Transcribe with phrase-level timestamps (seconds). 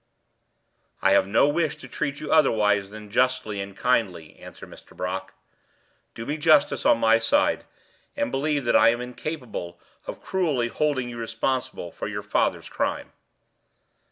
[1.03, 4.97] "I have no wish to treat you otherwise than justly and kindly," answered Mr.
[4.97, 5.35] Brock.
[6.15, 7.65] "Do me justice on my side,
[8.17, 13.11] and believe that I am incapable of cruelly holding you responsible for your father's crime."